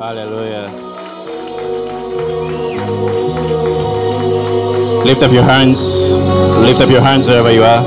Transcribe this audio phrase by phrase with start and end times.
[0.00, 0.70] Hallelujah.
[5.04, 6.12] Lift up your hands.
[6.64, 7.84] Lift up your hands wherever you are.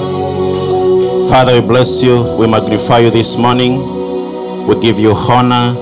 [1.28, 2.21] Father, we bless you.
[2.38, 4.68] We magnify you this morning.
[4.68, 5.73] We give you honor.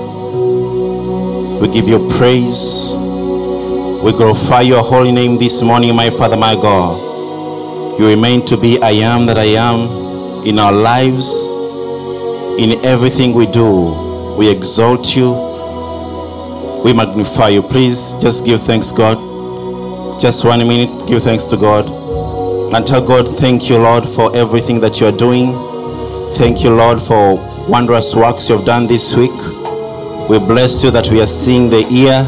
[1.60, 2.94] We give you praise.
[2.96, 8.00] We glorify your holy name this morning, my Father, my God.
[8.00, 11.50] You remain to be I am that I am in our lives,
[12.58, 14.34] in everything we do.
[14.38, 15.51] We exalt you.
[16.84, 17.62] We magnify you.
[17.62, 20.20] Please just give thanks, God.
[20.20, 21.86] Just one minute, give thanks to God.
[22.74, 25.52] And tell God, thank you, Lord, for everything that you are doing.
[26.34, 27.36] Thank you, Lord, for
[27.68, 29.30] wondrous works you have done this week.
[30.28, 32.24] We bless you that we are seeing the year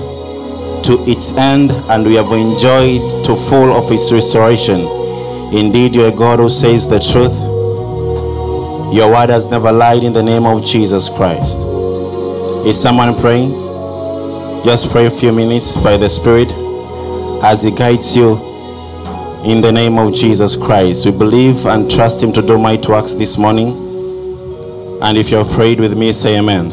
[0.84, 4.80] to its end and we have enjoyed to full of its restoration.
[5.52, 7.34] Indeed, you are God who says the truth.
[8.94, 11.58] Your word has never lied in the name of Jesus Christ.
[12.66, 13.63] Is someone praying?
[14.64, 16.50] Just pray a few minutes by the Spirit
[17.44, 18.32] as He guides you
[19.44, 21.04] in the name of Jesus Christ.
[21.04, 23.68] We believe and trust Him to do mighty works this morning.
[25.02, 26.70] And if you have prayed with me, say Amen.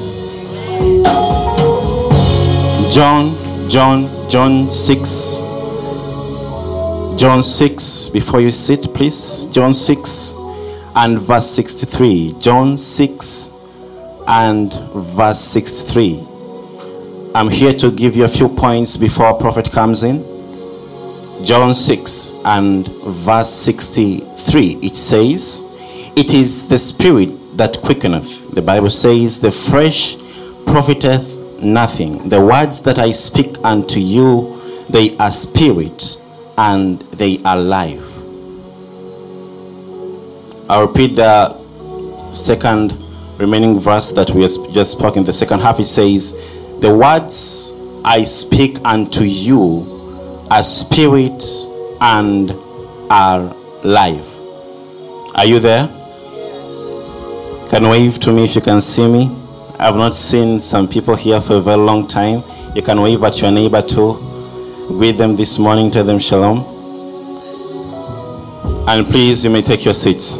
[2.89, 5.39] John, John, John 6.
[7.19, 9.47] John 6, before you sit, please.
[9.47, 10.35] John 6
[10.95, 12.37] and verse 63.
[12.39, 13.51] John 6
[14.27, 16.30] and verse 63.
[17.33, 20.21] I'm here to give you a few points before prophet comes in.
[21.41, 24.79] John 6 and verse 63.
[24.81, 25.63] It says,
[26.17, 28.53] It is the spirit that quickeneth.
[28.53, 30.17] The Bible says, The flesh
[30.65, 32.27] profiteth nothing.
[32.27, 36.17] The words that I speak unto you, they are spirit
[36.57, 38.11] and they are life.
[40.69, 41.57] I'll repeat the
[42.33, 42.91] second
[43.37, 45.79] remaining verse that we just spoke in the second half.
[45.79, 46.33] It says,
[46.81, 51.43] The words I speak unto you are spirit
[52.01, 52.51] and
[53.11, 54.27] are life.
[55.35, 55.87] Are you there?
[57.69, 59.29] Can wave to me if you can see me.
[59.77, 62.43] I've not seen some people here for a very long time.
[62.75, 64.15] You can wave at your neighbor too.
[64.87, 66.65] Greet them this morning, tell them shalom.
[68.89, 70.37] And please, you may take your seats.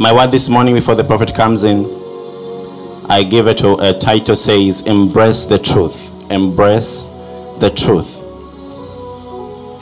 [0.00, 1.84] My word this morning before the prophet comes in,
[3.06, 6.10] I give it a, a title says, Embrace the Truth.
[6.30, 7.08] Embrace
[7.58, 8.22] the Truth.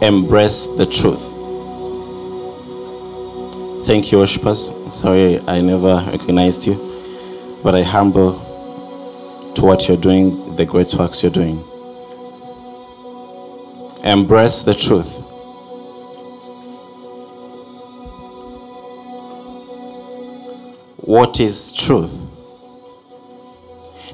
[0.02, 1.22] Embrace the Truth.
[3.86, 4.72] Thank you, worshippers.
[4.90, 6.92] Sorry I never recognized you
[7.62, 8.32] but I humble
[9.54, 11.62] to what you're doing, the great works you're doing.
[14.02, 15.20] Embrace the truth.
[20.96, 22.12] What is truth?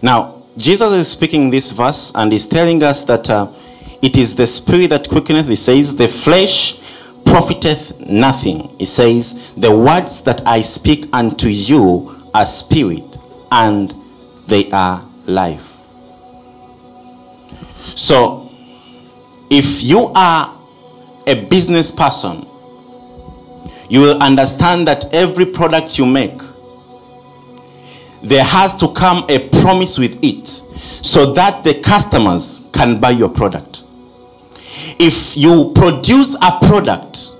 [0.03, 3.53] Now, Jesus is speaking this verse and he's telling us that uh,
[4.03, 5.47] it is the spirit that quickeneth.
[5.47, 6.81] He says, The flesh
[7.25, 8.75] profiteth nothing.
[8.79, 13.17] He says, The words that I speak unto you are spirit
[13.51, 13.95] and
[14.47, 15.77] they are life.
[17.95, 18.51] So,
[19.51, 20.61] if you are
[21.27, 22.47] a business person,
[23.89, 26.39] you will understand that every product you make,
[28.23, 30.47] there has to come a promise with it
[31.05, 33.83] so that the customers can buy your product.
[34.99, 37.33] If you produce a product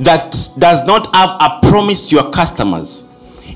[0.00, 3.06] that does not have a promise to your customers,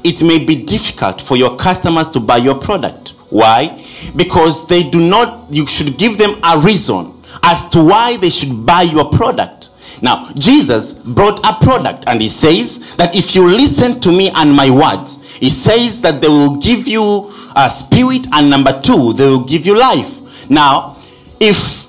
[0.02, 3.10] it may be difficult for your customers to buy your product.
[3.28, 3.84] Why?
[4.16, 8.64] Because they do not, you should give them a reason as to why they should
[8.64, 9.72] buy your product.
[10.00, 14.54] Now, Jesus brought a product and he says that if you listen to me and
[14.54, 19.24] my words, he says that they will give you a spirit and number two, they
[19.24, 20.20] will give you life.
[20.50, 20.96] Now,
[21.40, 21.86] if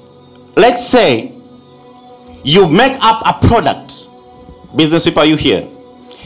[0.55, 1.33] let's say
[2.44, 4.07] you make up a product,
[4.75, 5.67] business people, are you here?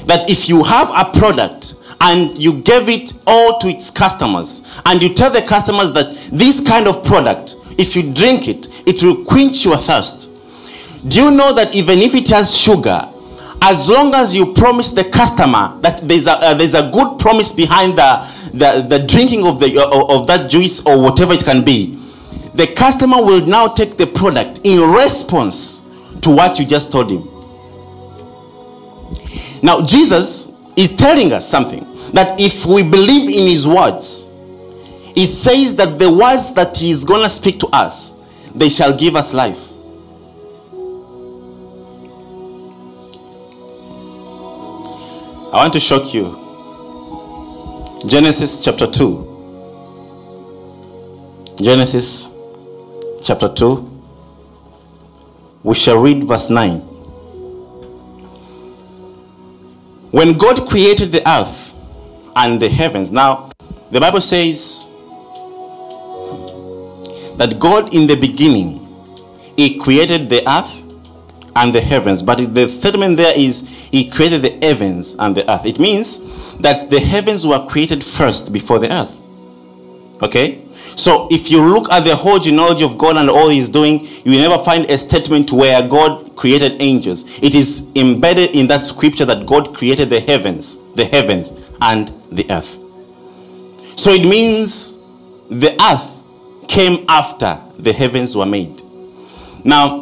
[0.05, 5.01] That if you have a product and you gave it all to its customers and
[5.01, 9.23] you tell the customers that this kind of product if you drink it it will
[9.23, 10.35] quench your thirst
[11.07, 13.07] do you know that even if it has sugar
[13.61, 17.51] as long as you promise the customer that there's a, uh, there's a good promise
[17.51, 21.95] behind the, the, the drinking of, the, of that juice or whatever it can be
[22.55, 25.89] the customer will now take the product in response
[26.21, 27.27] to what you just told him
[29.63, 34.29] now jesus is telling us something that if we believe in his words,
[35.15, 38.17] he says that the words that he is going to speak to us,
[38.53, 39.69] they shall give us life.
[45.53, 46.40] I want to shock you.
[48.05, 49.27] Genesis chapter 2.
[51.61, 52.33] Genesis
[53.21, 54.01] chapter 2.
[55.61, 56.79] We shall read verse 9.
[60.09, 61.75] When God created the earth
[62.35, 63.51] and the heavens, now
[63.91, 64.87] the Bible says
[67.37, 68.79] that God in the beginning
[69.55, 70.81] he created the earth
[71.55, 72.21] and the heavens.
[72.21, 75.65] But the statement there is he created the heavens and the earth.
[75.65, 79.17] It means that the heavens were created first before the earth.
[80.21, 80.63] Okay?
[80.95, 84.31] So if you look at the whole genealogy of God and all he's doing, you
[84.31, 87.25] will never find a statement where God created angels.
[87.41, 92.49] It is embedded in that scripture that God created the heavens, the heavens and the
[92.51, 92.77] earth.
[93.95, 94.97] So it means
[95.49, 96.07] the earth
[96.67, 98.81] came after the heavens were made.
[99.63, 100.00] Now,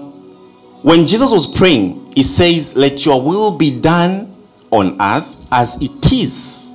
[0.82, 4.36] when Jesus was praying, he says, Let your will be done
[4.72, 6.74] on earth as it is.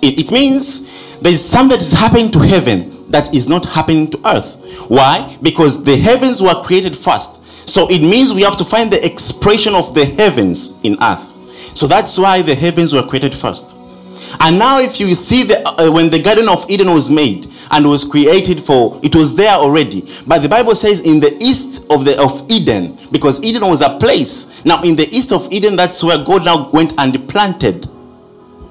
[0.00, 0.88] It, it means
[1.20, 4.56] there is something that is happening to heaven that is not happening to earth.
[4.88, 5.36] Why?
[5.42, 7.40] Because the heavens were created first.
[7.68, 11.28] So it means we have to find the expression of the heavens in earth.
[11.76, 13.76] So that's why the heavens were created first.
[14.40, 17.88] And now, if you see the, uh, when the Garden of Eden was made and
[17.88, 20.08] was created for, it was there already.
[20.26, 23.98] But the Bible says in the east of the of Eden, because Eden was a
[23.98, 24.64] place.
[24.64, 27.86] Now, in the east of Eden, that's where God now went and planted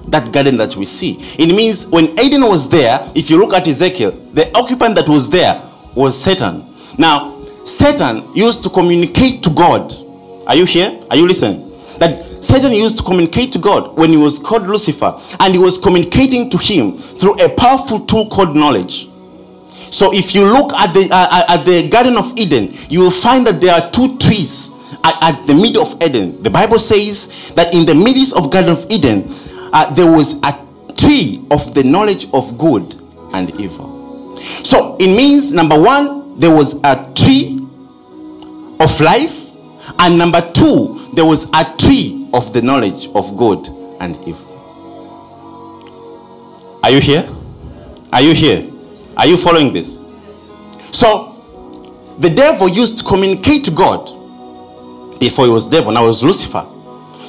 [0.08, 1.18] that garden that we see.
[1.38, 5.30] It means when Eden was there, if you look at Ezekiel, the occupant that was
[5.30, 5.62] there
[5.94, 6.74] was Satan.
[6.98, 9.94] Now, Satan used to communicate to God.
[10.46, 11.00] Are you here?
[11.10, 11.71] Are you listening?
[12.42, 16.50] Satan used to communicate to God when he was called Lucifer, and he was communicating
[16.50, 19.08] to him through a powerful tool called knowledge.
[19.90, 23.10] So, if you look at the uh, uh, at the Garden of Eden, you will
[23.12, 24.72] find that there are two trees
[25.04, 26.42] at, at, the middle of Eden.
[26.42, 29.26] The Bible says that in the midst of Garden of Eden,
[29.72, 30.52] uh, there was a
[30.96, 33.00] tree of the knowledge of good
[33.34, 34.36] and evil.
[34.64, 37.60] So it means number one, there was a tree
[38.80, 39.46] of life,
[39.98, 43.68] and number two, there was a tree of the knowledge of good
[44.00, 44.52] and evil.
[46.82, 47.28] Are you here?
[48.12, 48.68] Are you here?
[49.16, 50.00] Are you following this?
[50.90, 51.28] So,
[52.18, 54.18] the devil used to communicate to God
[55.18, 56.66] before he was devil, now it was Lucifer.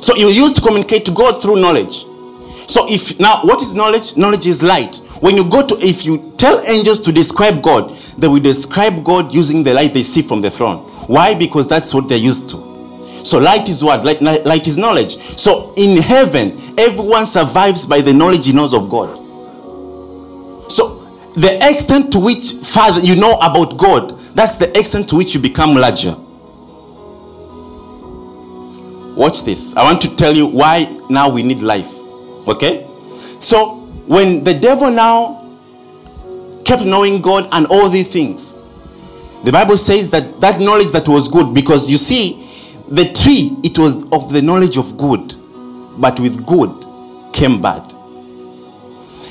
[0.02, 2.06] So, he used to communicate to God through knowledge.
[2.68, 4.18] So, if now what is knowledge?
[4.18, 4.96] Knowledge is light.
[5.20, 9.34] When you go to, if you tell angels to describe God, they will describe God
[9.34, 10.80] using the light they see from the throne.
[11.08, 11.36] Why?
[11.36, 12.73] Because that's what they're used to.
[13.24, 14.04] So light is what?
[14.04, 15.18] Light, light is knowledge.
[15.40, 19.20] So in heaven, everyone survives by the knowledge he knows of God.
[20.72, 21.04] So
[21.36, 25.40] the extent to which Father you know about God, that's the extent to which you
[25.40, 26.16] become larger.
[29.16, 29.76] Watch this.
[29.76, 31.94] I want to tell you why now we need life.
[32.48, 32.88] Okay?
[33.40, 33.76] So
[34.08, 35.58] when the devil now
[36.66, 38.58] kept knowing God and all these things,
[39.44, 42.43] the Bible says that that knowledge that was good because you see
[42.90, 45.36] the tree, it was of the knowledge of good,
[46.00, 46.72] but with good
[47.34, 47.82] came bad.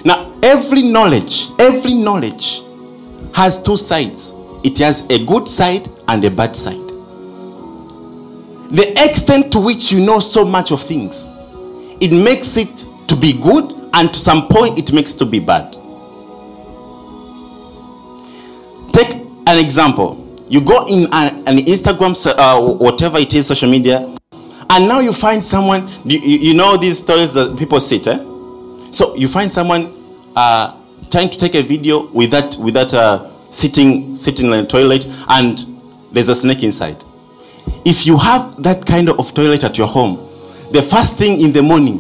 [0.05, 2.63] Now, every knowledge, every knowledge
[3.35, 4.35] has two sides.
[4.65, 6.89] It has a good side and a bad side.
[8.71, 11.31] The extent to which you know so much of things,
[12.01, 15.39] it makes it to be good, and to some point, it makes it to be
[15.39, 15.77] bad.
[18.93, 19.13] Take
[19.47, 20.22] an example
[20.53, 24.15] you go in an, an Instagram, uh, whatever it is, social media,
[24.69, 25.89] and now you find someone.
[26.05, 28.19] You, you know these stories that people sit, eh?
[28.91, 29.91] So you find someone
[30.37, 30.79] uh,
[31.11, 35.07] trying to take a video with that with that uh, sitting sitting in a toilet,
[35.29, 35.65] and
[36.13, 37.03] there's a snake inside.
[37.87, 40.17] If you have that kind of toilet at your home,
[40.71, 41.99] the first thing in the morning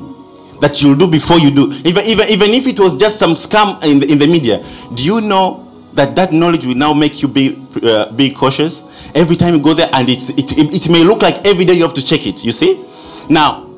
[0.61, 3.82] that you'll do before you do, even even, even if it was just some scam
[3.82, 7.28] in the, in the media, do you know that that knowledge will now make you
[7.28, 8.84] be uh, be cautious.
[9.14, 11.82] Every time you go there and it's it, it, may look like every day you
[11.82, 12.82] have to check it you see?
[13.28, 13.68] Now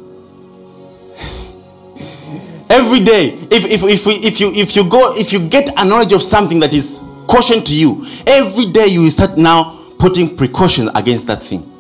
[2.70, 6.12] every day if, if, if, if you if you go if you get a knowledge
[6.12, 11.26] of something that is caution to you every day you start now putting precautions against
[11.26, 11.70] that thing.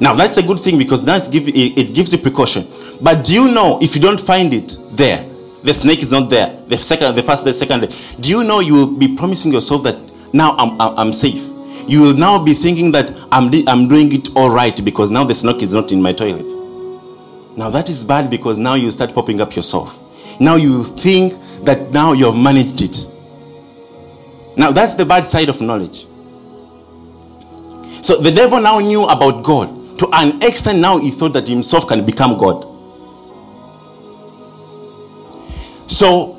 [0.00, 2.66] Now that's a good thing because that's give, it, it gives you precaution.
[3.00, 5.24] But do you know if you don't find it there
[5.68, 6.58] the snake is not there.
[6.68, 7.94] The second, the first, the second.
[8.20, 9.98] Do you know you will be promising yourself that
[10.32, 11.46] now I'm, I'm safe?
[11.86, 15.34] You will now be thinking that I'm, I'm doing it all right because now the
[15.34, 16.46] snake is not in my toilet.
[17.58, 19.94] Now that is bad because now you start popping up yourself.
[20.40, 21.34] Now you think
[21.64, 23.06] that now you have managed it.
[24.56, 26.06] Now that's the bad side of knowledge.
[28.02, 29.98] So the devil now knew about God.
[29.98, 32.77] To an extent, now he thought that himself can become God.
[35.88, 36.34] So,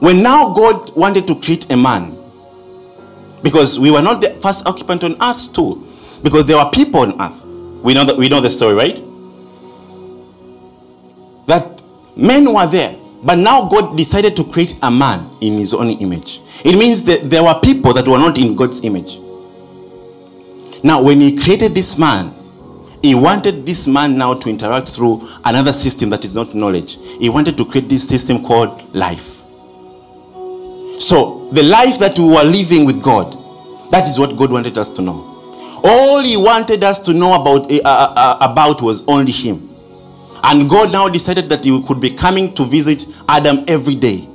[0.00, 2.18] when now God wanted to create a man,
[3.42, 5.86] Because we were not the first occupant on earth, too.
[6.22, 7.44] Because there were people on earth.
[7.82, 8.96] We know that we know the story, right?
[11.46, 11.80] That
[12.16, 16.40] men were there, but now God decided to create a man in his own image.
[16.64, 19.18] It means that there were people that were not in God's image.
[20.82, 22.34] Now, when he created this man,
[23.02, 26.98] he wanted this man now to interact through another system that is not knowledge.
[27.20, 29.36] He wanted to create this system called life.
[31.00, 33.32] So, the life that we were living with God,
[33.92, 35.80] that is what God wanted us to know.
[35.84, 39.68] All He wanted us to know about, uh, uh, uh, about was only Him.
[40.42, 44.28] And God now decided that He could be coming to visit Adam every day.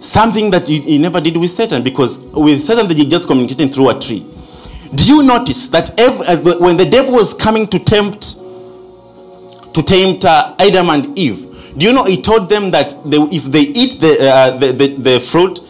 [0.00, 3.90] Something that He, he never did with Satan, because with Satan, they just communicating through
[3.90, 4.26] a tree.
[4.94, 8.36] Do you notice that every, uh, when the devil was coming to tempt
[9.74, 13.44] to tempt uh, Adam and Eve, do you know he told them that they, if
[13.44, 15.60] they eat the, uh, the, the, the fruit,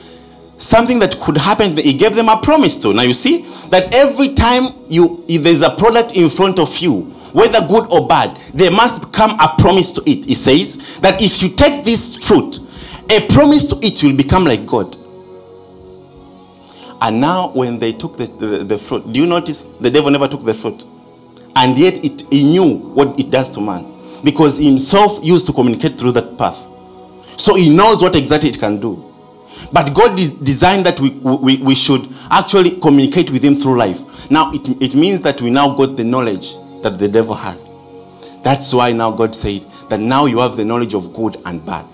[0.57, 2.93] something that could happen, he gave them a promise to.
[2.93, 7.61] Now you see that every time you there's a product in front of you, whether
[7.67, 10.25] good or bad, there must come a promise to it.
[10.25, 12.61] He says that if you take this fruit,
[13.11, 14.98] a promise to it will become like God.
[17.00, 20.26] And now, when they took the, the, the, fruit, do you notice the devil never
[20.26, 20.85] took the fruit?
[21.55, 25.99] And yet, it, he knew what it does to man because himself used to communicate
[25.99, 26.59] through that path.
[27.37, 29.05] So he knows what exactly it can do.
[29.73, 34.31] But God designed that we, we, we should actually communicate with him through life.
[34.31, 37.64] Now, it, it means that we now got the knowledge that the devil has.
[38.43, 41.87] That's why now God said that now you have the knowledge of good and bad.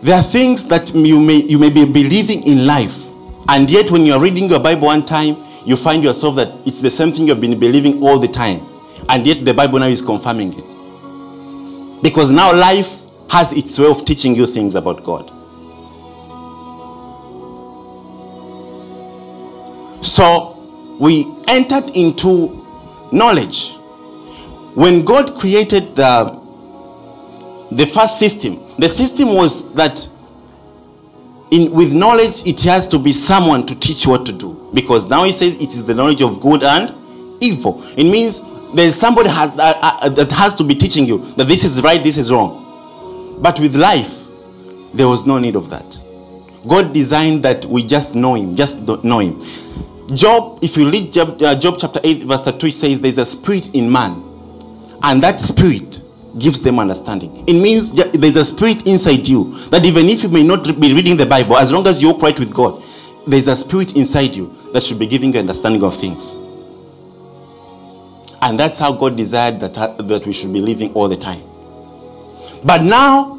[0.00, 2.96] There are things that you may, you may be believing in life,
[3.48, 6.90] and yet when you're reading your Bible one time, you find yourself that it's the
[6.90, 8.64] same thing you've been believing all the time,
[9.08, 12.02] and yet the Bible now is confirming it.
[12.02, 15.32] Because now life has its way of teaching you things about God.
[20.04, 22.64] So we entered into
[23.10, 23.74] knowledge.
[24.74, 26.40] When God created the,
[27.70, 30.08] the first system, the system was that
[31.50, 34.70] in, with knowledge, it has to be someone to teach what to do.
[34.74, 36.94] Because now he says it is the knowledge of good and
[37.42, 37.82] evil.
[37.96, 38.42] It means
[38.74, 42.02] there's somebody has, uh, uh, that has to be teaching you that this is right,
[42.02, 43.38] this is wrong.
[43.40, 44.14] But with life,
[44.92, 46.02] there was no need of that.
[46.66, 49.42] God designed that we just know Him, just know Him.
[50.14, 53.26] Job, if you read Job, uh, Job chapter 8, verse 2, it says there's a
[53.26, 54.22] spirit in man,
[55.02, 56.00] and that spirit
[56.36, 57.44] gives them understanding.
[57.46, 61.16] It means there's a spirit inside you that even if you may not be reading
[61.16, 62.82] the Bible, as long as you operate with God,
[63.26, 66.36] there's a spirit inside you that should be giving you understanding of things.
[68.40, 71.42] And that's how God desired that, that we should be living all the time.
[72.64, 73.36] But now,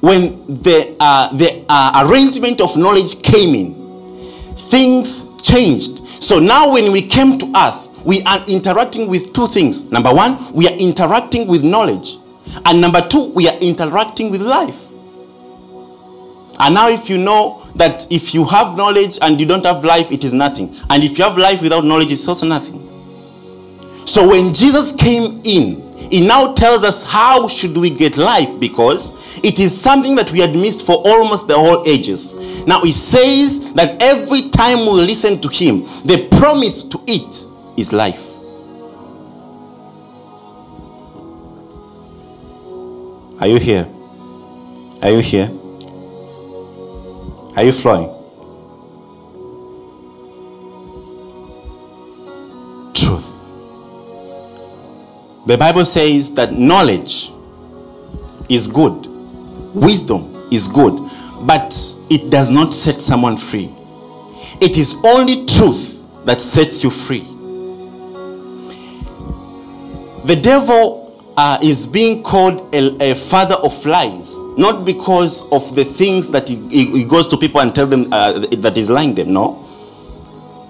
[0.00, 6.06] when the, uh, the uh, arrangement of knowledge came in, things changed.
[6.22, 9.90] So now, when we came to earth, we are interacting with two things.
[9.90, 12.16] Number one, we are interacting with knowledge.
[12.66, 14.80] And number two, we are interacting with life.
[16.60, 20.12] And now, if you know that if you have knowledge and you don't have life,
[20.12, 20.74] it is nothing.
[20.90, 22.80] And if you have life without knowledge, it's also nothing.
[24.06, 25.80] So when Jesus came in,
[26.10, 30.40] he now tells us how should we get life because it is something that we
[30.40, 32.34] had missed for almost the whole ages.
[32.66, 37.46] Now he says that every time we listen to him, the promise to it
[37.76, 38.30] is life.
[43.40, 43.88] Are you here?
[45.02, 45.50] Are you here?
[47.56, 48.08] Are you flowing?
[52.94, 53.30] Truth.
[55.46, 57.30] The Bible says that knowledge
[58.48, 59.06] is good,
[59.74, 61.10] wisdom is good,
[61.42, 61.76] but
[62.08, 63.74] it does not set someone free.
[64.60, 67.33] It is only truth that sets you free.
[70.24, 71.04] The devil
[71.36, 76.48] uh, is being called a, a, father of lies, not because of the things that
[76.48, 79.32] he, he goes to people and tell them uh, that he's lying them.
[79.34, 79.62] No,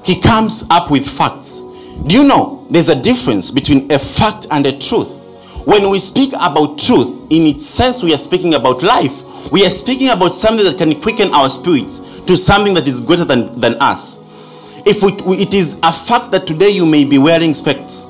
[0.05, 1.61] he comes up with facts.
[2.07, 5.09] Do you know there's a difference between a fact and a truth?
[5.67, 9.23] When we speak about truth, in its sense, we are speaking about life.
[9.53, 13.25] We are speaking about something that can quicken our spirits to something that is greater
[13.25, 14.19] than, than us.
[14.85, 18.09] If we, it is a fact that today you may be wearing specs,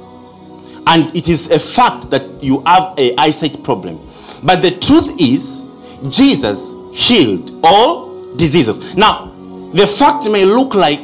[0.87, 4.01] and it is a fact that you have a eyesight problem.
[4.43, 5.67] But the truth is,
[6.09, 8.95] Jesus healed all diseases.
[8.95, 9.27] Now,
[9.73, 11.01] the fact may look like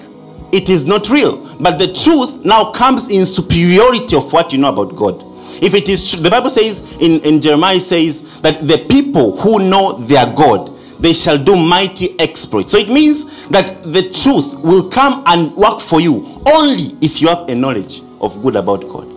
[0.53, 4.69] it is not real, but the truth now comes in superiority of what you know
[4.69, 5.25] about God.
[5.63, 9.59] If it is true, the Bible says in, in Jeremiah says that the people who
[9.69, 12.71] know their God, they shall do mighty exploits.
[12.71, 17.29] So it means that the truth will come and work for you only if you
[17.29, 19.10] have a knowledge of good about God.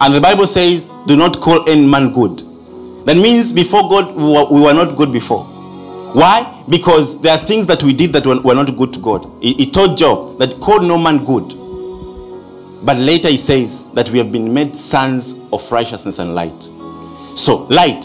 [0.00, 2.38] And the Bible says, Do not call any man good.
[3.06, 5.44] That means before God, we were not good before.
[6.14, 6.64] Why?
[6.68, 9.30] Because there are things that we did that were not good to God.
[9.40, 11.56] He, told Job that call no man good.
[12.84, 16.62] But later he says that we have been made sons of righteousness and light.
[17.36, 18.00] So, light.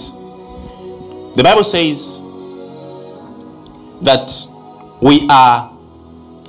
[1.36, 2.22] The Bible says
[4.02, 4.32] that
[5.02, 5.72] we are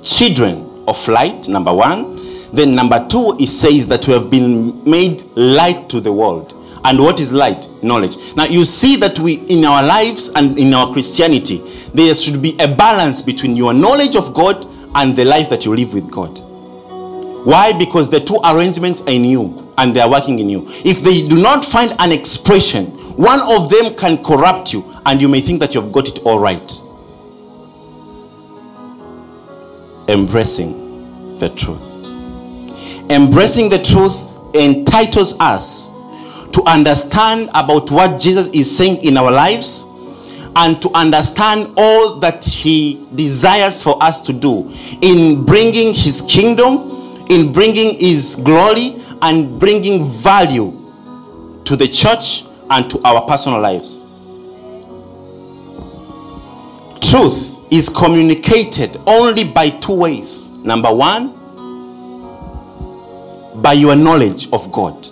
[0.03, 2.16] children of light, number one.
[2.57, 6.55] Then, number two, it says that we have been made light to the world.
[6.83, 7.67] And what is light?
[7.83, 8.17] Knowledge.
[8.35, 11.59] Now, you see that we, in our lives and in our Christianity,
[11.93, 15.75] there should be a balance between your knowledge of God and the life that you
[15.75, 16.39] live with God.
[17.45, 17.77] Why?
[17.77, 20.65] Because the two arrangements are in you and they are working in you.
[20.83, 22.87] If they do not find an expression,
[23.17, 26.39] one of them can corrupt you and you may think that you've got it all
[26.39, 26.71] right.
[30.09, 31.86] Embracing the truth.
[33.09, 34.23] Embracing the truth
[34.55, 35.89] entitles us
[36.51, 39.85] to understand about what Jesus is saying in our lives
[40.55, 44.71] and to understand all that he desires for us to do
[45.01, 46.97] in bringing his kingdom
[47.29, 50.71] in bringing his glory and bringing value
[51.65, 54.03] to the church and to our personal lives.
[57.01, 60.49] Truth is communicated only by two ways.
[60.49, 61.36] Number one,
[63.61, 65.07] by your knowledge of God.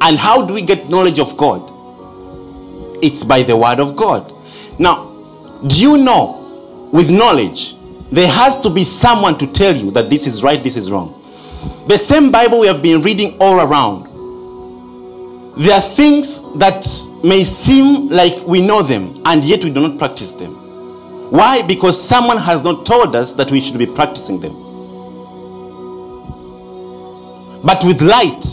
[0.00, 1.72] And how do we get knowledge of God?
[3.02, 4.32] It's by the Word of God.
[4.78, 5.12] Now,
[5.66, 7.74] do you know with knowledge
[8.12, 11.12] there has to be someone to tell you that this is right, this is wrong.
[11.88, 14.06] The same Bible we have been reading all around.
[15.56, 16.86] There are things that
[17.24, 20.52] may seem like we know them and yet we do not practice them.
[21.30, 21.62] Why?
[21.62, 24.65] Because someone has not told us that we should be practicing them.
[27.66, 28.44] But with light,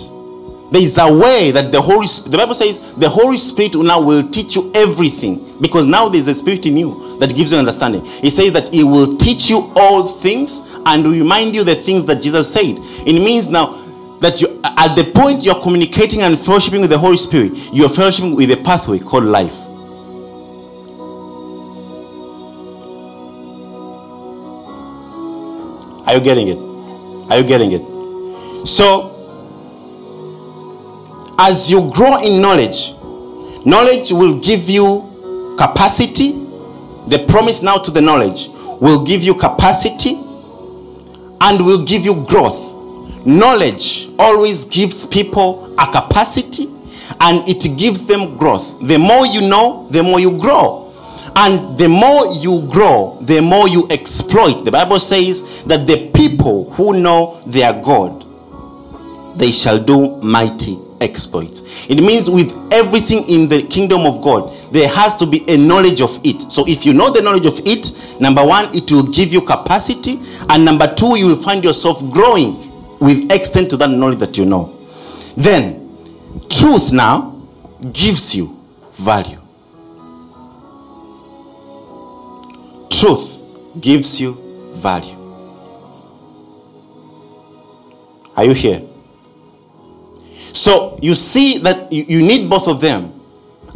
[0.71, 4.01] there is a way that the Holy Spirit, the Bible says, the Holy Spirit now
[4.01, 8.03] will teach you everything because now there's a spirit in you that gives you understanding.
[8.03, 12.23] He says that He will teach you all things and remind you the things that
[12.23, 12.79] Jesus said.
[12.79, 13.79] It means now
[14.17, 18.35] that you, at the point you're communicating and fellowshipping with the Holy Spirit, you're fellowshipping
[18.35, 19.53] with a pathway called life.
[26.07, 26.57] Are you getting it?
[27.31, 27.92] Are you getting it?
[28.65, 29.11] So,
[31.37, 32.93] as you grow in knowledge,
[33.65, 36.33] knowledge will give you capacity.
[37.07, 38.47] The promise now to the knowledge
[38.79, 40.15] will give you capacity
[41.41, 42.71] and will give you growth.
[43.25, 46.67] Knowledge always gives people a capacity
[47.19, 48.79] and it gives them growth.
[48.87, 50.93] The more you know, the more you grow.
[51.35, 54.63] And the more you grow, the more you exploit.
[54.65, 58.22] The Bible says that the people who know their God,
[59.35, 61.61] they shall do mighty exploits.
[61.89, 66.01] It means with everything in the kingdom of God, there has to be a knowledge
[66.01, 66.41] of it.
[66.41, 70.19] So if you know the knowledge of it, number one, it will give you capacity,
[70.49, 74.45] and number two, you will find yourself growing with extent to that knowledge that you
[74.45, 74.73] know.
[75.35, 75.97] Then,
[76.49, 77.41] truth now
[77.91, 78.57] gives you
[78.93, 79.39] value.
[82.89, 83.39] Truth
[83.81, 84.37] gives you
[84.75, 85.19] value.
[88.35, 88.81] Are you here?
[90.53, 93.19] So you see that you, you need both of them,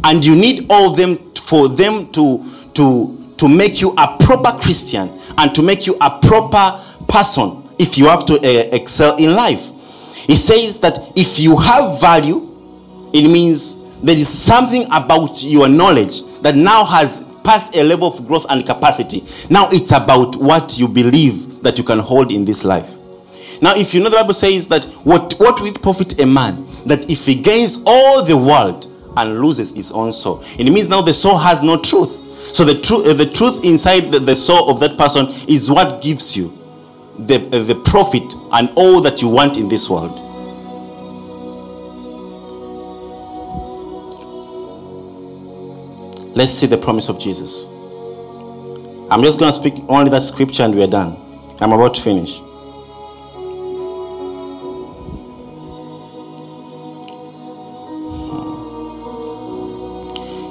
[0.04, 5.10] and you need all them for them to to to make you a proper Christian
[5.36, 9.70] and to make you a proper person if you have to uh, excel in life.
[10.28, 12.44] It says that if you have value,
[13.12, 18.26] it means there is something about your knowledge that now has passed a level of
[18.26, 19.24] growth and capacity.
[19.50, 22.88] Now it's about what you believe that you can hold in this life.
[23.60, 27.08] Now, if you know the Bible says that what, what will profit a man that
[27.10, 30.42] if he gains all the world and loses his own soul?
[30.58, 32.24] It means now the soul has no truth.
[32.54, 36.02] So the truth, uh, the truth inside the, the, soul of that person is what
[36.02, 36.56] gives you
[37.18, 40.24] the, the profit and all that you want in this world.
[46.34, 47.66] Let's see the promise of Jesus.
[49.10, 51.16] I'm just going to speak only that scripture and we're done.
[51.60, 52.40] I'm about to finish.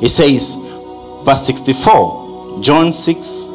[0.02, 0.56] It says,
[1.24, 3.50] verse 64, John 6,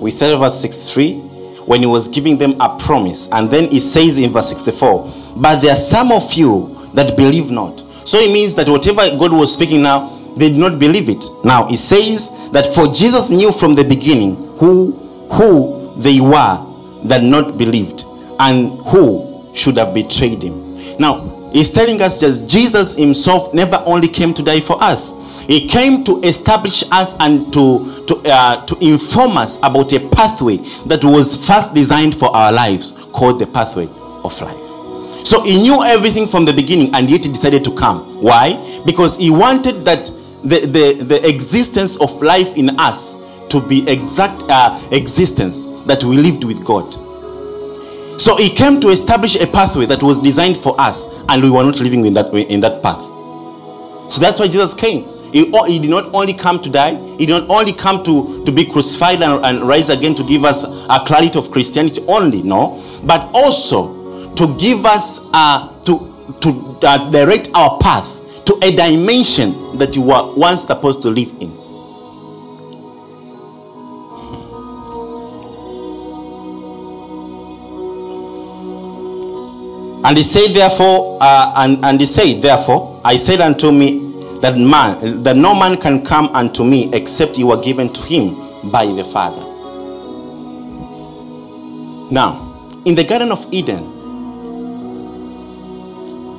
[0.00, 1.18] we said verse 63,
[1.66, 3.28] when he was giving them a promise.
[3.32, 7.50] And then he says in verse 64, But there are some of you that believe
[7.50, 7.84] not.
[8.08, 11.24] So it means that whatever God was speaking now, they did not believe it.
[11.44, 14.92] Now it says that for Jesus knew from the beginning who
[15.32, 16.64] who they were
[17.04, 18.04] that not believed
[18.38, 20.76] and who should have betrayed him.
[20.98, 25.12] Now he's telling us that Jesus himself never only came to die for us.
[25.48, 30.58] He came to establish us and to to uh, to inform us about a pathway
[30.86, 33.88] that was first designed for our lives, called the pathway
[34.24, 35.26] of life.
[35.26, 38.22] So he knew everything from the beginning, and yet he decided to come.
[38.22, 38.82] Why?
[38.84, 40.12] Because he wanted that
[40.44, 43.16] the, the, the existence of life in us
[43.48, 46.92] to be exact uh, existence that we lived with God.
[48.20, 51.64] So he came to establish a pathway that was designed for us, and we were
[51.64, 53.00] not living in that in that path.
[54.12, 55.17] So that's why Jesus came.
[55.32, 58.52] He, he, did not only come to die, he did not only come to, to
[58.52, 62.82] be crucified and, and rise again to give us a clarity of Christianity only, no,
[63.04, 68.06] but also to give us uh, to to uh, direct our path
[68.44, 71.52] to a dimension that you were once supposed to live in.
[80.04, 84.07] And he said, therefore, uh, and, and he said, therefore, I said unto me
[84.40, 88.70] that man, that no man can come unto me except you are given to him
[88.70, 89.44] by the Father.
[92.10, 93.84] Now, in the Garden of Eden,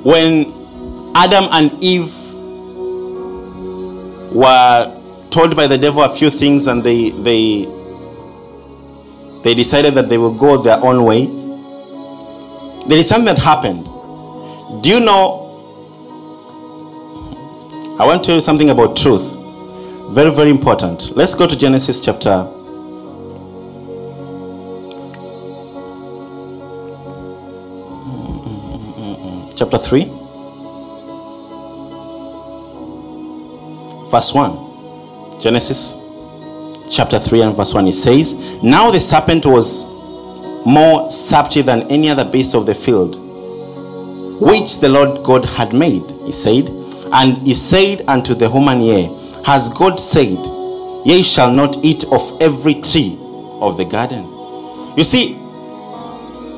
[0.03, 0.53] when
[1.15, 2.13] Adam and Eve
[4.31, 4.95] were
[5.31, 7.65] told by the devil a few things and they they
[9.43, 11.25] they decided that they will go their own way.
[12.87, 13.85] There is something that happened.
[14.83, 15.38] Do you know?
[17.99, 19.35] I want to tell you something about truth.
[20.11, 21.15] Very, very important.
[21.17, 22.47] Let's go to Genesis chapter
[29.55, 30.19] chapter 3
[34.09, 35.39] verse 1.
[35.39, 35.95] Genesis
[36.89, 37.87] chapter 3 and verse 1.
[37.87, 39.87] It says, Now the serpent was
[40.65, 43.15] more subtle than any other beast of the field,
[44.41, 46.69] which the Lord God had made, he said.
[47.11, 49.05] And he said unto the woman, Yea,
[49.45, 50.37] has God said,
[51.05, 53.17] Ye shall not eat of every tree
[53.61, 54.25] of the garden?
[54.97, 55.35] You see,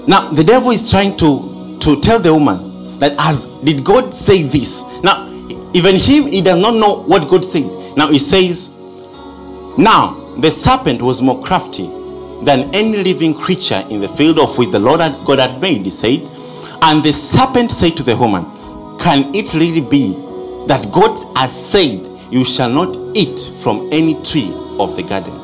[0.08, 4.44] now the devil is trying to, to tell the woman that as did God say
[4.44, 4.84] this?
[5.04, 5.28] Now
[5.74, 7.66] even him, he does not know what God said.
[7.96, 8.72] Now he says,
[9.78, 11.88] Now the serpent was more crafty
[12.44, 15.92] than any living creature in the field of which the Lord God had made, he
[15.92, 16.22] said.
[16.82, 18.44] And the serpent said to the woman,
[18.98, 20.16] Can it really be
[20.68, 25.42] that God has said, You shall not eat from any tree of the garden?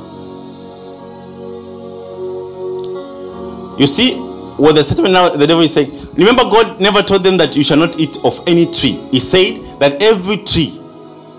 [3.79, 4.15] You see,
[4.57, 7.63] what the statement now the devil is saying, remember, God never told them that you
[7.63, 8.93] shall not eat of any tree.
[9.11, 10.81] He said that every tree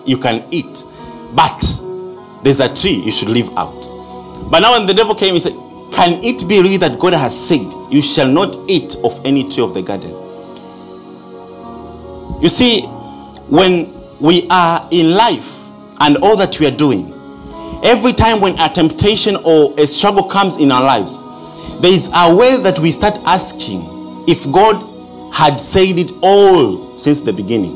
[0.06, 0.84] you can eat,
[1.34, 1.60] but
[2.44, 3.74] there's a tree you should leave out.
[4.50, 5.52] But now when the devil came, he said,
[5.92, 9.64] Can it be really that God has said, You shall not eat of any tree
[9.64, 10.10] of the garden?
[12.40, 12.82] You see,
[13.48, 15.54] when we are in life
[16.00, 17.12] and all that we are doing,
[17.82, 21.18] every time when a temptation or a struggle comes in our lives,
[21.80, 24.84] there is a way that we start asking if God
[25.32, 27.74] had said it all since the beginning.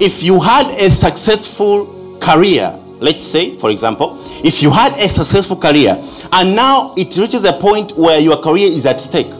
[0.00, 5.56] If you had a successful career, let's say, for example, if you had a successful
[5.56, 6.00] career
[6.32, 9.30] and now it reaches a point where your career is at stake,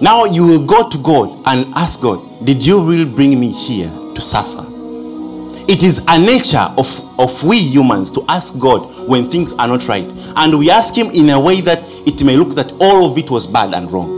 [0.00, 3.88] now you will go to God and ask God, Did you really bring me here
[4.14, 4.67] to suffer?
[5.68, 9.86] It is a nature of, of we humans to ask God when things are not
[9.86, 10.10] right.
[10.36, 13.30] And we ask Him in a way that it may look that all of it
[13.30, 14.16] was bad and wrong.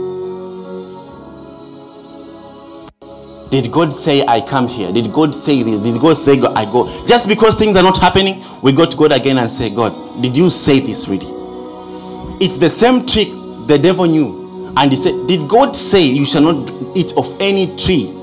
[3.49, 4.93] Did God say, I come here?
[4.93, 5.81] Did God say this?
[5.81, 6.87] Did God say, I go?
[7.05, 10.37] Just because things are not happening, we go to God again and say, God, did
[10.37, 11.27] you say this really?
[12.39, 13.27] It's the same trick
[13.67, 14.73] the devil knew.
[14.77, 18.20] And he said, Did God say you shall not eat of any tree?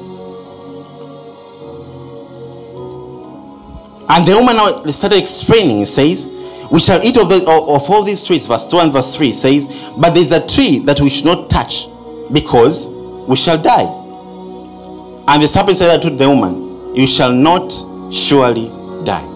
[4.10, 6.26] And the woman started explaining, he says,
[6.70, 8.46] we shall eat of, the, of all these trees.
[8.46, 9.66] Verse 2 and verse 3 says,
[9.96, 11.86] But there's a tree that we should not touch
[12.32, 12.94] because
[13.26, 13.86] we shall die.
[15.28, 17.72] And the serpent said to the woman, You shall not
[18.12, 18.68] surely
[19.04, 19.26] die.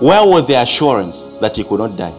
[0.00, 2.14] Where was the assurance that he could not die?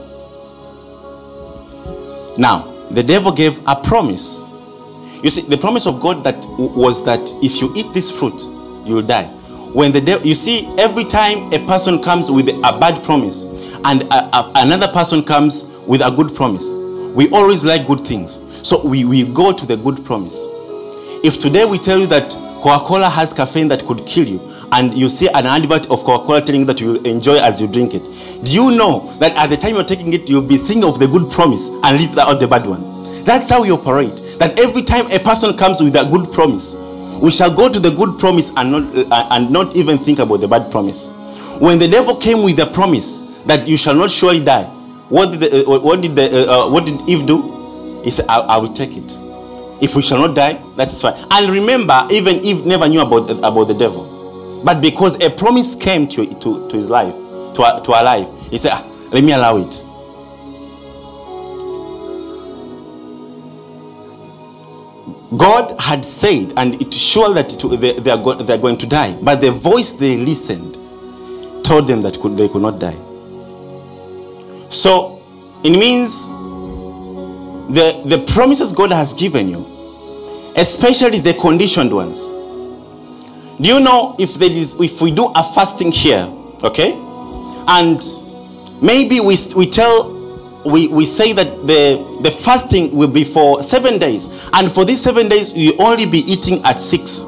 [2.37, 4.43] Now, the devil gave a promise.
[5.23, 8.39] You see, the promise of God that was that if you eat this fruit,
[8.87, 9.33] you will die
[9.73, 13.45] when the devil, you see, every time a person comes with a bad promise
[13.85, 16.71] and a, a, another person comes with a good promise,
[17.13, 18.41] we always like good things.
[18.61, 20.45] So we, we go to the good promise.
[21.23, 24.39] If today we tell you that Coca-Cola has caffeine that could kill you,
[24.71, 27.93] and you see an advert of Coca-Cola telling you that you enjoy as you drink
[27.93, 28.03] it.
[28.43, 31.07] Do you know that at the time you're taking it, you'll be thinking of the
[31.07, 33.23] good promise and leave out the bad one?
[33.23, 34.15] That's how we operate.
[34.39, 36.75] That every time a person comes with a good promise,
[37.21, 40.37] we shall go to the good promise and not uh, and not even think about
[40.41, 41.09] the bad promise.
[41.59, 44.63] When the devil came with the promise that you shall not surely die,
[45.09, 48.01] what did the, uh, what did the, uh, uh what did Eve do?
[48.03, 49.17] He said, I, I will take it.
[49.81, 51.25] If we shall not die, that's fine.
[51.31, 54.61] And remember, even Eve never knew about, about the devil.
[54.63, 57.13] But because a promise came to, to, to his life,
[57.55, 59.83] to, to her life, he said, ah, Let me allow it.
[65.39, 68.77] God had said, and it's sure that it, they, they, are go, they are going
[68.77, 69.17] to die.
[69.21, 70.73] But the voice they listened
[71.63, 72.97] told them that could, they could not die.
[74.67, 75.23] So
[75.63, 76.27] it means
[77.73, 82.31] the, the promises God has given you, especially the conditioned ones.
[83.61, 86.29] Do you know if there is if we do a fasting here,
[86.63, 86.93] okay?
[87.67, 88.03] And
[88.81, 90.18] maybe we we tell
[90.65, 95.01] we, we say that the, the fasting will be for seven days, and for these
[95.01, 97.23] seven days you only be eating at six.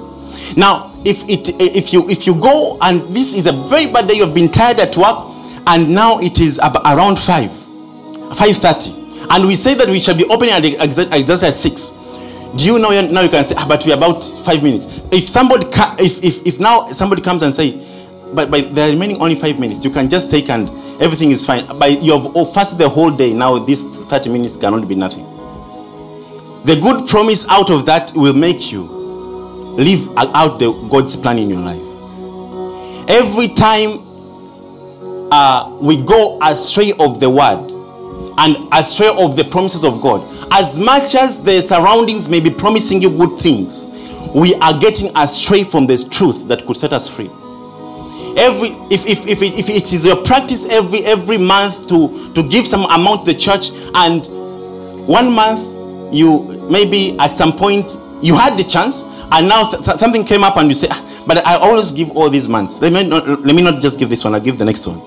[0.57, 4.15] Now, if it if you if you go and this is a very bad day,
[4.15, 5.33] you've been tired at work,
[5.67, 7.51] and now it is around five,
[8.35, 11.91] five thirty and we say that we shall be opening at exactly at six.
[12.57, 14.87] Do you know now you can say, ah, but we're about five minutes.
[15.09, 15.65] If somebody,
[16.03, 17.79] if, if, if now somebody comes and say,
[18.33, 20.69] but, by are remaining only five minutes, you can just take and
[21.01, 21.65] everything is fine.
[21.77, 23.33] But you have fasted the whole day.
[23.33, 25.25] Now this 30 minutes cannot be nothing.
[26.63, 31.49] The good promise out of that will make you live out the God's plan in
[31.49, 31.81] your life.
[33.09, 34.07] Every time
[35.31, 37.71] uh, we go astray of the word,
[38.37, 40.25] and astray of the promises of God.
[40.51, 43.85] As much as the surroundings may be promising you good things,
[44.33, 47.29] we are getting astray from the truth that could set us free.
[48.37, 52.43] Every if, if, if, it, if it is your practice every every month to, to
[52.43, 54.25] give some amount to the church, and
[55.07, 59.99] one month you maybe at some point you had the chance, and now th- th-
[59.99, 62.79] something came up and you say, ah, but I always give all these months.
[62.79, 65.01] Let me not let me not just give this one, I'll give the next one.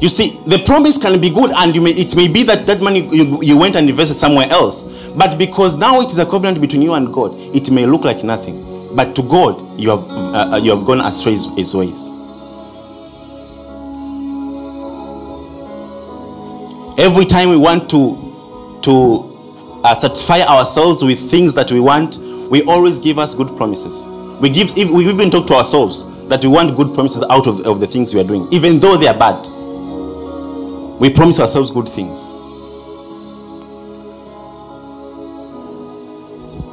[0.00, 3.08] You see, the promise can be good, and may, it may be that that money
[3.14, 4.82] you, you went and invested somewhere else.
[5.14, 8.24] But because now it is a covenant between you and God, it may look like
[8.24, 8.96] nothing.
[8.96, 12.10] But to God, you have uh, uh you have gone astray his ways.
[16.98, 22.18] Every time we want to to uh, satisfy ourselves with things that we want,
[22.50, 24.04] we always give us good promises.
[24.40, 27.80] We give we even talk to ourselves that we want good promises out of, of
[27.80, 29.46] the things we are doing, even though they are bad.
[31.00, 32.30] We promise ourselves good things.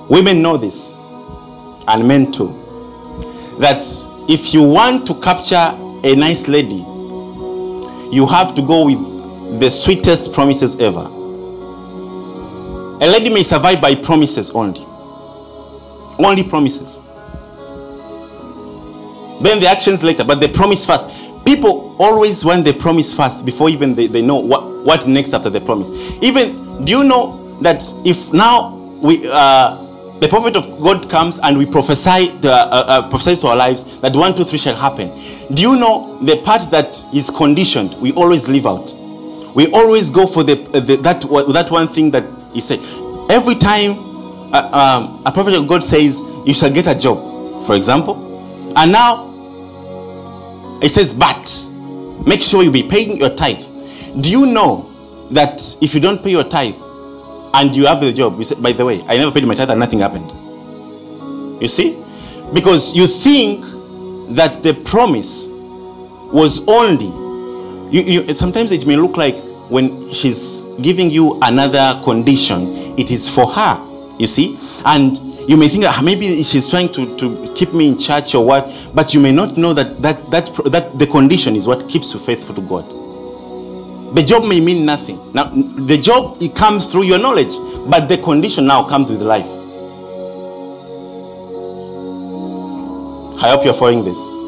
[0.09, 0.93] Women know this,
[1.87, 2.47] and men too.
[3.59, 3.81] That
[4.27, 5.55] if you want to capture
[6.03, 6.83] a nice lady,
[8.15, 9.08] you have to go with
[9.57, 11.07] the sweetest promises ever.
[13.01, 14.85] A lady may survive by promises only.
[16.19, 17.01] Only promises.
[19.41, 21.05] Then the actions later, but the promise first
[21.45, 25.49] people always want the promise first before even they, they know what, what next after
[25.49, 29.75] the promise even do you know that if now we uh,
[30.19, 33.99] the prophet of god comes and we prophesy the, uh, uh, prophesy to our lives
[34.01, 35.07] that one two three shall happen
[35.55, 38.93] do you know the part that is conditioned we always leave out
[39.55, 41.21] we always go for the, the that
[41.53, 42.79] that one thing that he said
[43.29, 43.91] every time
[44.53, 48.25] uh, um, a prophet of god says you shall get a job for example
[48.75, 49.29] and now
[50.81, 51.67] it says, but
[52.25, 53.63] make sure you be paying your tithe.
[54.21, 54.89] Do you know
[55.31, 56.75] that if you don't pay your tithe
[57.53, 59.69] and you have the job, you say, by the way, I never paid my tithe
[59.71, 60.31] and nothing happened.
[61.61, 62.01] You see?
[62.53, 63.65] Because you think
[64.35, 65.49] that the promise
[66.31, 67.11] was only
[67.91, 73.29] you, you, sometimes it may look like when she's giving you another condition, it is
[73.29, 73.85] for her.
[74.17, 74.59] You see?
[74.85, 75.17] And
[75.49, 78.71] you may think that maybe she's trying to, to keep me in church or what,
[78.93, 82.19] but you may not know that, that, that, that the condition is what keeps you
[82.19, 82.85] faithful to God.
[84.15, 85.19] The job may mean nothing.
[85.33, 87.53] Now, the job, it comes through your knowledge,
[87.89, 89.45] but the condition now comes with life.
[93.41, 94.38] I hope you're following this.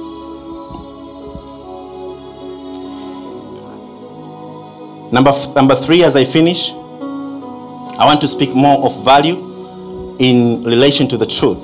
[5.12, 11.08] Number, number three, as I finish, I want to speak more of value in relation
[11.10, 11.60] to the truth.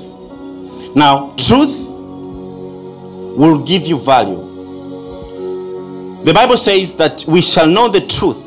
[0.94, 1.88] Now, truth
[3.38, 4.44] will give you value.
[6.24, 8.44] The Bible says that we shall know the truth,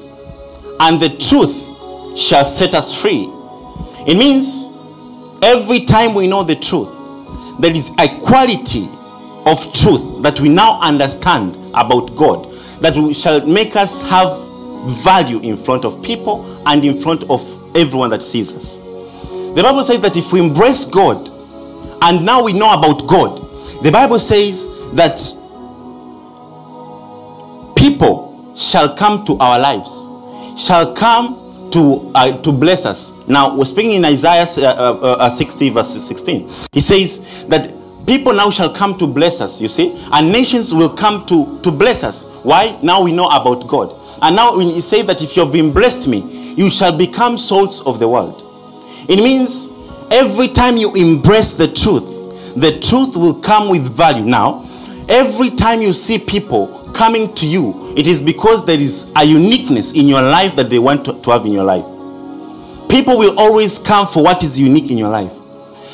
[0.79, 3.27] and the truth shall set us free.
[4.05, 4.69] It means
[5.41, 6.91] every time we know the truth,
[7.59, 8.87] there is a quality
[9.45, 14.50] of truth that we now understand about God that shall make us have
[15.03, 17.41] value in front of people and in front of
[17.75, 18.79] everyone that sees us.
[18.79, 21.29] The Bible says that if we embrace God
[22.01, 23.47] and now we know about God,
[23.83, 25.19] the Bible says that
[27.75, 29.91] people shall come to our lives,
[30.57, 33.13] shall come to uh, to bless us.
[33.27, 36.49] Now we're speaking in Isaiah uh, uh, uh 60 verse 16.
[36.71, 37.73] He says that
[38.05, 39.61] people now shall come to bless us.
[39.61, 42.27] You see, and nations will come to to bless us.
[42.43, 42.77] Why?
[42.83, 46.07] Now we know about God, and now when he say that if you have blessed
[46.07, 48.43] me, you shall become salts of the world.
[49.09, 49.71] It means
[50.11, 52.05] every time you embrace the truth,
[52.55, 54.23] the truth will come with value.
[54.23, 54.67] Now,
[55.09, 59.93] every time you see people coming to you, it is because there is a uniqueness
[59.93, 61.85] in your life that they want to, to have in your life.
[62.89, 65.31] People will always come for what is unique in your life.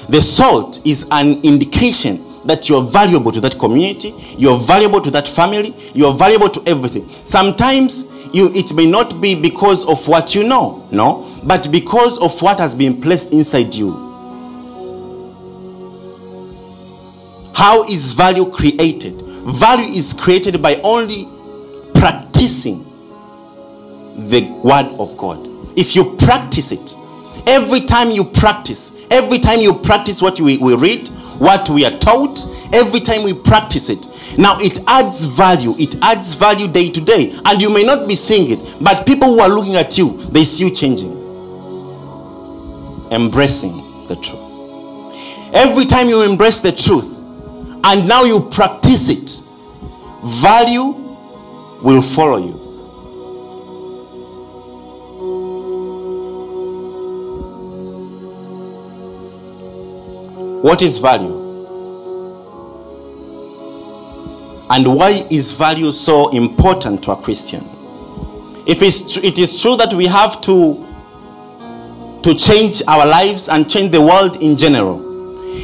[0.10, 5.28] The salt is an indication that you're valuable to that community, you're valuable to that
[5.28, 7.08] family, you're valuable to everything.
[7.26, 8.08] Sometimes
[8.38, 12.60] you it may not be because of what you know, no, but because of what
[12.60, 13.92] has been placed inside you.
[17.54, 19.20] How is value created?
[19.22, 21.28] Value is created by only
[21.96, 22.84] practicing
[24.30, 25.48] the word of God.
[25.76, 26.96] If you practice it,
[27.48, 31.08] every time you practice, every time you practice what we, we read,
[31.40, 32.40] what we are taught,
[32.74, 34.06] every time we practice it,
[34.38, 35.76] now it adds value.
[35.78, 37.38] It adds value day to day.
[37.46, 40.44] And you may not be seeing it, but people who are looking at you, they
[40.44, 41.12] see you changing.
[43.12, 44.44] Embracing the truth.
[45.54, 47.16] Every time you embrace the truth,
[47.84, 49.44] and now you practice it,
[50.24, 50.94] value
[51.82, 52.64] will follow you.
[60.62, 61.47] What is value?
[64.70, 67.68] And why is value so important to a Christian?
[68.68, 70.86] If it's it is true that we have to,
[72.24, 75.08] to change our lives and change the world in general,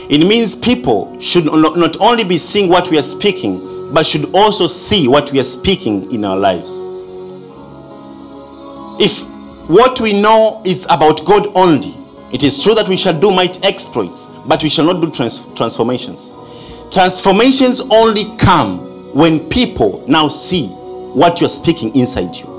[0.10, 4.68] it means people should not only be seeing what we are speaking, but should also
[4.68, 6.80] see what we are speaking in our lives.
[9.02, 9.28] If
[9.68, 11.94] what we know is about God only,
[12.32, 15.46] it is true that we shall do mighty exploits, but we shall not do trans-
[15.56, 16.32] transformations.
[16.90, 22.52] Transformations only come when people now see what you're speaking inside you.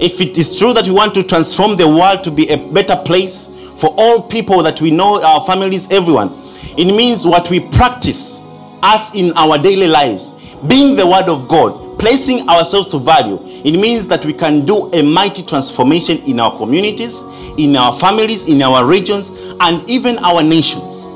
[0.00, 2.96] If it is true that we want to transform the world to be a better
[3.04, 3.50] place,
[3.82, 6.30] for all people that we know, our families, everyone.
[6.78, 8.42] It means what we practice
[8.80, 10.34] us in our daily lives,
[10.68, 13.40] being the word of God, placing ourselves to value.
[13.42, 17.22] It means that we can do a mighty transformation in our communities,
[17.58, 21.08] in our families, in our regions, and even our nations.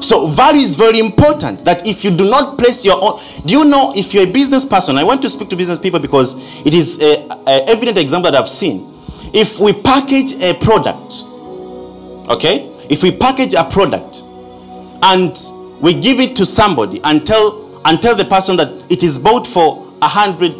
[0.00, 1.64] So, value is very important.
[1.64, 4.64] That if you do not place your own, do you know if you're a business
[4.64, 4.96] person?
[4.96, 8.48] I want to speak to business people because it is a evident example that I've
[8.48, 8.94] seen.
[9.32, 11.24] If we package a product,
[12.28, 12.70] Okay?
[12.90, 14.22] If we package a product
[15.02, 15.36] and
[15.80, 19.46] we give it to somebody and tell and tell the person that it is bought
[19.46, 20.52] for a hundred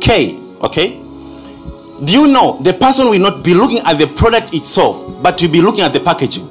[0.00, 1.00] K, okay?
[2.04, 5.50] Do you know the person will not be looking at the product itself, but will
[5.50, 6.48] be looking at the packaging?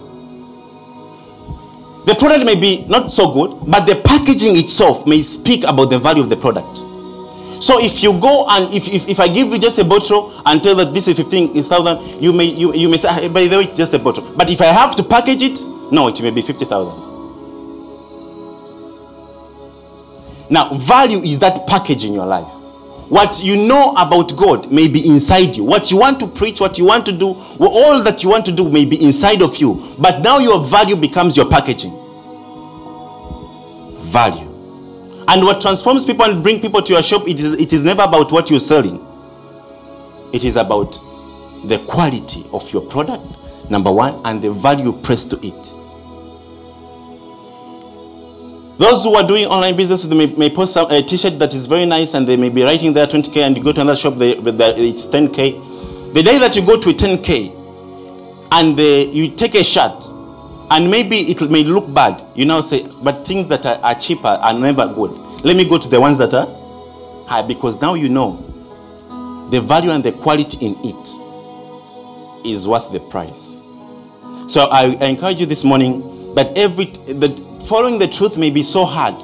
[2.07, 5.99] The product may be not so good, but the packaging itself may speak about the
[5.99, 6.77] value of the product.
[7.61, 10.63] So if you go and if, if, if I give you just a bottle and
[10.63, 13.63] tell that this is 15,000, you may you, you may say, hey, by the way,
[13.65, 14.23] it's just a bottle.
[14.37, 15.59] But if I have to package it,
[15.91, 16.93] no, it may be 50,000.
[20.49, 22.56] Now, value is that package in your life.
[23.09, 25.63] What you know about God may be inside you.
[25.63, 28.51] What you want to preach, what you want to do, all that you want to
[28.51, 29.95] do may be inside of you.
[29.97, 31.91] But now your value becomes your packaging.
[34.11, 34.45] Value.
[35.29, 38.03] And what transforms people and bring people to your shop, it is, it is never
[38.03, 39.05] about what you're selling.
[40.33, 40.93] It is about
[41.65, 43.25] the quality of your product,
[43.69, 45.73] number one, and the value pressed to it.
[48.77, 51.87] Those who are doing online business, they may, may post a t-shirt that is very
[51.87, 54.35] nice and they may be writing there 20K and you go to another shop, they,
[54.35, 56.13] they, it's 10K.
[56.13, 60.05] The day that you go to a 10K and they, you take a shirt
[60.69, 62.23] and maybe it may look bad.
[62.35, 65.11] You now say, but things that are, are cheaper are never good.
[65.43, 66.45] Let me go to the ones that are
[67.25, 68.43] high because now you know
[69.49, 73.59] the value and the quality in it is worth the price.
[74.47, 78.63] So I, I encourage you this morning that every that following the truth may be
[78.63, 79.15] so hard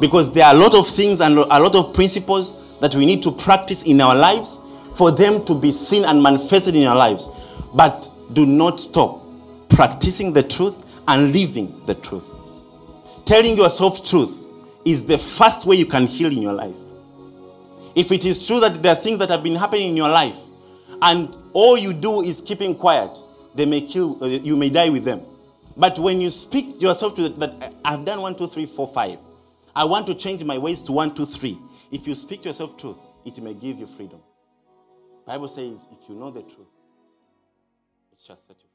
[0.00, 3.22] because there are a lot of things and a lot of principles that we need
[3.22, 4.60] to practice in our lives
[4.94, 7.28] for them to be seen and manifested in our lives.
[7.74, 9.24] But do not stop
[9.70, 10.76] practicing the truth
[11.08, 12.24] and living the truth.
[13.24, 14.36] Telling yourself truth
[14.84, 16.74] is the first way you can heal in your life.
[17.94, 20.36] If it is true that there are things that have been happening in your life
[21.00, 23.18] and all you do is keeping quiet,
[23.54, 25.22] they may kill, uh, you may die with them.
[25.76, 29.18] But when you speak yourself to that, I've done one, two, three, four, five,
[29.74, 31.58] I want to change my ways to one, two, three.
[31.90, 34.20] If you speak to yourself truth, it may give you freedom.
[35.26, 36.66] Bible says, if you know the truth,
[38.12, 38.69] it shall set you